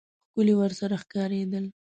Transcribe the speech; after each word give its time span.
ښکلي 0.29 0.53
ورسره 0.57 0.95
ښکارېدل. 1.03 1.65